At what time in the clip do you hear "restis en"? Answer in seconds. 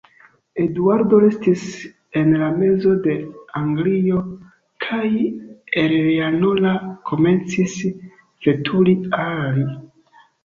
1.23-2.31